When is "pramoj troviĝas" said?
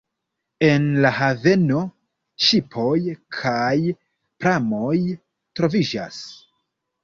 4.45-6.23